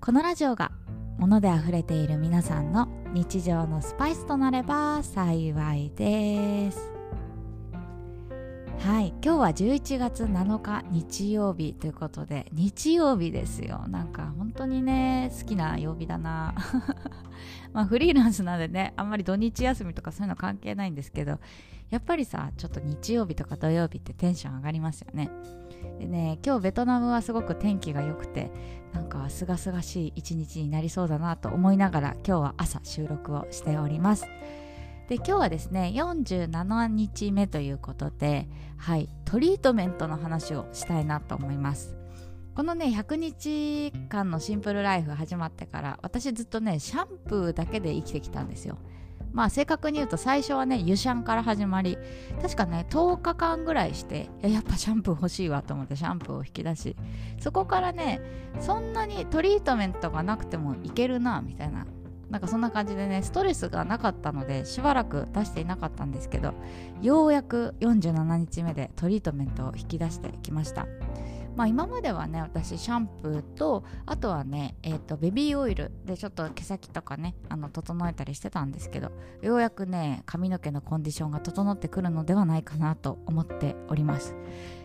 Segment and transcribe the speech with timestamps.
[0.00, 0.72] このラジオが
[1.18, 6.95] 物であふれている皆さんの日常のスパイスとなれば幸いです。
[8.78, 9.14] はい。
[9.22, 13.84] 今日は11月7日日曜日ということで日曜日ですよ。
[13.88, 16.54] なんか本当にね好きな曜日だな。
[17.72, 21.40] まフリーランスなんでねあんまり土日休みとかそういうの関係ないんですけど
[21.90, 25.30] やっぱりさちょっと日曜日とか土曜日ってテンション上がりますよね。
[25.98, 28.50] でね今日ベトナムはすごく天気が良くて
[28.92, 34.26] なんかすがすがしい一日になりそうだなと思いながら今日は朝収録をしております。
[35.08, 41.96] で今日はですね47日目ということではいトリートメントの話をしたいなと思います。
[42.56, 48.78] このね100日間のシンプルライフ始まってから私ずっとねシャンプーだけで生きてきたんですよ。
[49.32, 51.98] まあ正確に言うと最初はね湯シャンから始まり
[52.40, 56.96] 確かね10日間ぐらいしてやっぱシャンプー欲しいわと思ってシャンプーを引き出し
[57.38, 58.22] そこからね
[58.60, 61.86] そんなにトリートメントがなくてもいけるなみたいな
[62.30, 66.54] なんかそんな感じでねストレスがなかったのでしばらく出していなかったんですけど
[67.00, 70.86] ようやく47日目でトリートメントを引き出してきました。
[71.56, 84.34] まあ、今まではね私シャンプーとあとはね、えーと、ベビーオイルでちょっと毛先とかねあの整えたりしてたんですけどようやくね髪の毛のコンディションが整ってくるのではないかなと思っております。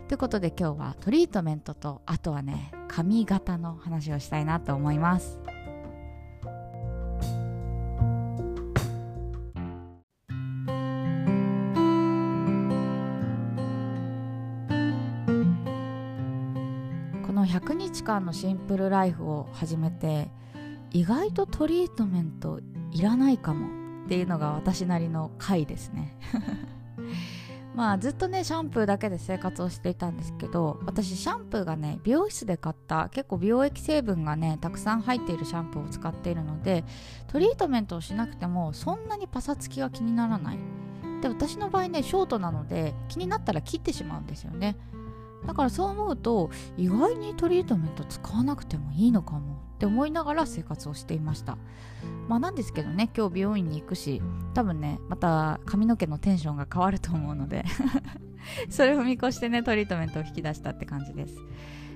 [0.07, 5.39] ということで今日はトリートメントとあとはね髪型の話をしたいなと思います。
[17.51, 20.29] 100日間のシンプルライフを始めて
[20.91, 26.17] 意外とトリートメントいらないかもっていうのが私なりの回ですね。
[27.75, 36.83] まあずっとねシャンプーだけで生活をしていたんですけど私シャンプーがね美容室で買った結構美容液成分がねたくさん入っているシャンプーを使っているので
[37.27, 40.59] トリートメントをしなくてもそんなにパサつきが気にならない。
[41.21, 44.75] で私の場合ねショートなので気になったら切ってしまうんですよね。
[45.45, 51.57] だからそう思うと意外にトリートメント使わなくてもいいのかもって思いながら生活をしていました。
[52.27, 54.21] まあなんですけどね今日美容院に行くし
[54.53, 57.65] 多分ねまた髪の毛のテンションが変わると思うので
[58.69, 61.35] それを見越してねトリートメントを引き出したって感じです。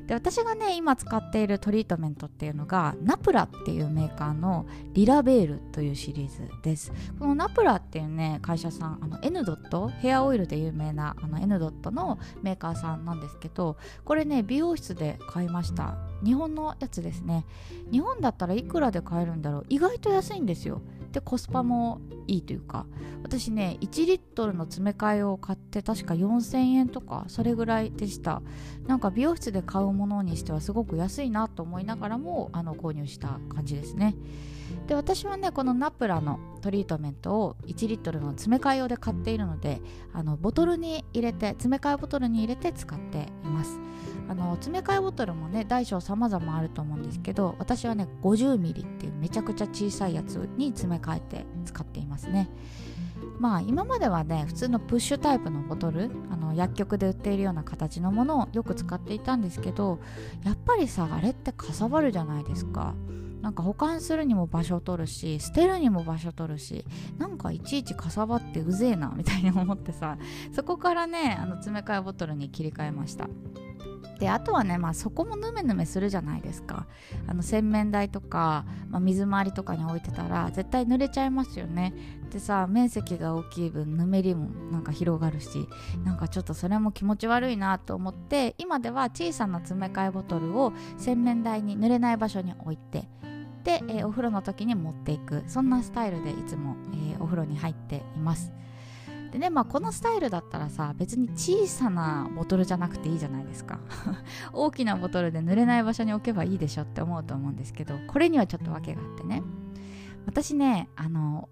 [0.07, 6.91] で私がね今使っているトリートメントっていうのがナプラっていうメーカーのリラベールというシリーズです。
[7.19, 9.87] このナプラっていうね会社さんあの N ドット？
[9.87, 15.95] ヘアオイルで有名なあの N ドットのメーカーさんなんですけどこれね美容室で買いました。
[16.21, 17.45] 日本のやつですね。
[17.89, 19.65] 日本だったらいくらで買えるんだろう？
[19.69, 20.81] 意外と安いんですよ。
[21.13, 22.85] でコスパもいいというか。
[23.23, 28.41] 私ね1リットルの詰め替えを買って確か4000円とかそれぐらいでした。
[28.87, 34.15] なんか美容室で買うものにしてはすごく安いなと思いながらもあの購入した感じですね。
[34.87, 39.81] で私はねこのナプラのトリートメントを1リットルの詰め替え用で買っているので
[40.13, 43.79] あのボトルに入れて詰め替えボトルに入れて使っています。
[44.27, 52.49] あの詰め替えボトルもね大小様々あると思うんですけど私はね 50ml っていうめちゃくちゃ小さいやつに詰め替えて使っていますね。
[53.39, 59.99] まあ今まではね普通のプッシュタイプのボトルあの薬局で売っているような形のものをよく使っていたんですけど
[60.43, 62.95] やっぱりさあれってかさばるじゃないですか。
[63.45, 66.83] なんか保管するにも場所取るし捨てるにも場所取るし
[67.19, 70.17] なんかいちいちかさばってうぜえなみたいに思ってさ
[70.51, 73.29] そこからねあの詰め替えボトルに切り替えました。
[74.19, 76.87] であとはね、まあ、そこもヌメヌメするじゃないですか。
[77.27, 81.93] あの洗面台とか、まあ、水回りとかに置いてたら絶対濡れちゃいますよね。
[82.31, 85.67] でさ面積が大きい分ぬめりもなんか広がるし
[86.03, 93.07] なんかちょっとそれも気持ち悪いなと思って今では小さな詰め替えボトルを洗面台に濡れない場所に置いて
[93.65, 95.43] で、えー、お風呂の時に持っていく。
[95.47, 98.53] そんなスタイルでいつも、えー、お風呂に入っています。
[99.31, 103.79] でねまあこのスタイルだったらさ別に小さなボトルじゃなくていいじゃないですか。
[104.53, 109.43] 大きなボトルで濡れない場所に置けばいいでしょって思うと思うんですけどこれにはちょっと訳があってね。
[110.25, 111.49] 私ねあの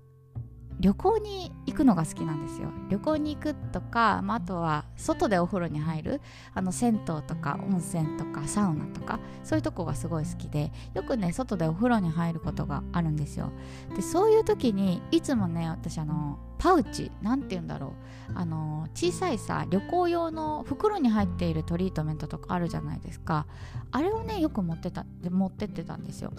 [0.80, 2.70] 旅行に行くのが好きなんですよ。
[2.90, 6.22] 旅行に行くとか、まあ、あとは外でお風呂に入る
[6.54, 13.52] あの銭湯とか温泉とかサウナとかそういうとこがすごい好きでよくね外でお風呂に入ることがあるんですよ。
[13.96, 17.92] でそういう時にいつもね私あのパウチなんて言うんだろう。
[18.36, 23.46] あの小さいさ旅行用の袋に入っているトリートメントとかあるじゃないですか。
[23.92, 26.34] あれをねよく持ってた持ってってたんですよ。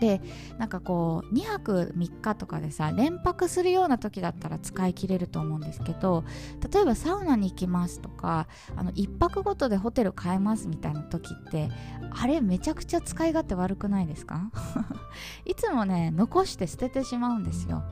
[0.00, 0.20] で
[0.58, 6.24] なんかこう2泊3日とかでさ連泊するような時だったら使い切れると思うんですけど
[6.72, 8.46] 例えばサウナに行きますとか
[8.76, 11.68] あの1泊ごとでホテル変えますみたいな時って
[12.10, 14.50] あれめちゃくちゃ使い勝手悪くないですか？
[15.44, 17.82] いつもね残して捨ててしまうんですよ。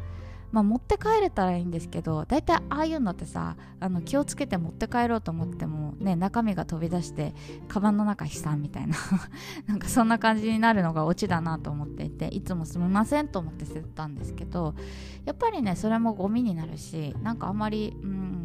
[0.52, 7.34] まあ、持って帰れたらいいんですけど大体ああいうのってさあの気をつけて持って帰ろうと思っても、ね、中身が飛び出して
[7.69, 8.96] カバンの中悲惨みたいな
[9.66, 14.75] なんかそんな感じになるのがオチだなと思っていていつもすみませんと思って捨てたんですけど
[15.25, 18.37] やっぱりねそれもゴミになるしなんかあんまりうん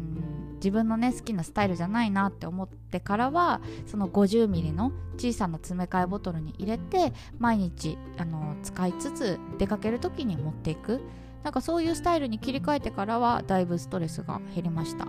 [0.62, 11.02] 自分のね好きなスタイルじゃないなって思ってからはその 50ml の小さな詰め替えボトルに入れて毎日あの使いつつ出かける時に持っていく。
[11.42, 15.06] なんかそういうスタイルに切り替えてからはだいぶストレスが減りました。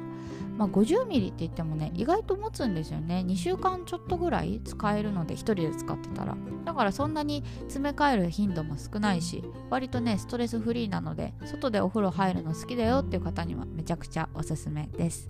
[0.57, 3.24] まあ、50ミリって言ってもね意外と持つんですよね。
[3.27, 6.38] 2週間ちょっとぐらい使えるので1人で使ってたら。
[6.63, 15.29] だからそんなに詰め替える頻度も少ないし割とねストレスフリーなので外でお風呂入るの好きだよっていう方にはめちゃくちゃおすすめです。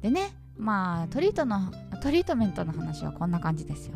[0.00, 1.72] でねまあトリートの
[2.04, 3.94] トリートメントの話はこんな感じですよ。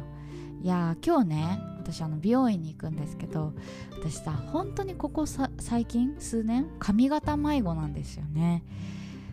[0.62, 3.52] いや今日ね私あの美容院に行くんですけど
[4.00, 8.64] 私さ本当にここ最近数年髪型迷子なんですよね。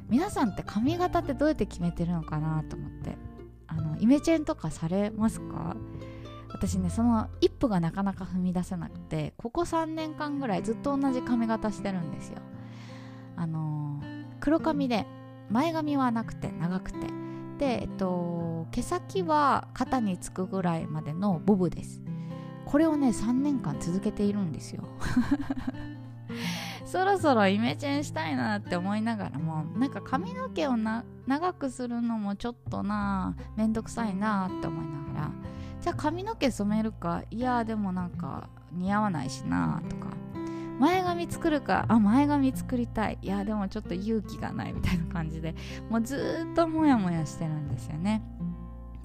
[0.09, 3.17] 皆さんって髪型ってどうやって決めてるのかなと思って。
[3.67, 5.77] あのイメチェンとかされますか？
[6.49, 12.39] 私ねその一歩がなかなか踏み出せなくてここ3年間ぐらいずっと同じ髪型してるんですよ。
[13.37, 14.01] あの
[14.41, 15.05] 黒髪で
[15.49, 17.24] 前髪はなくて長くて。
[17.57, 22.01] でえっと毛先は肩につくぐらいまでのボブです。
[22.65, 24.83] これをね3年間続けているんですよ。
[26.85, 35.31] そろそろイメチェンしたいなって思いながらもなんか髪の毛を長くするのもちょっとなめんどくさいなって思いながら。
[35.81, 37.23] じゃあ髪の毛染めるか？
[37.29, 40.07] いやでもなんか似合わないしなとか。
[40.79, 43.17] 前髪作るかあ前髪作りたい。
[43.21, 45.55] いやでもちょっと勇気がないみたいな感じで。
[45.89, 48.21] もうずっとモヤモヤしてるんですよね。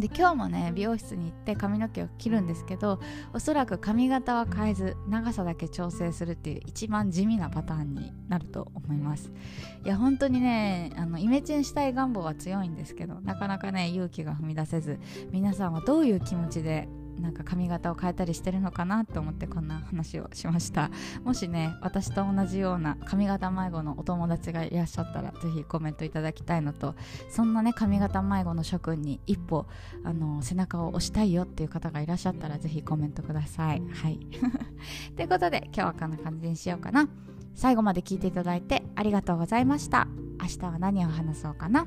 [0.01, 3.01] で今日もね美容室に行って髪の毛を切るんですけど
[3.35, 9.31] おそらく髪型は変えず長さだけ調整するっていう一番地味なパターンになると思います。
[9.85, 14.99] いや本当にねあのイメチェンしたい願望は強いんですけどなかなかね勇気が踏み出せず
[15.33, 16.89] 皆さんはどういう気持ちで
[17.21, 20.91] なんか髪型を変えたりしてるのかなと思ってこんな話をしました。
[21.25, 26.95] もしね私と同じような髪型迷子のお友達がいらっしゃったらぜひコメントいただきたいのと
[27.29, 29.67] そんなね髪型迷子の諸君に一歩
[30.05, 33.83] あの背中を押したいよっていう方がいらっしゃったらぜひコメントください。
[33.93, 34.19] はい。
[35.17, 37.09] ということで今日はこんな感じにしようかな。
[37.55, 40.07] 最後まで聞いていただいてありがとうございました。
[40.41, 41.87] 明日は何を話そうかな。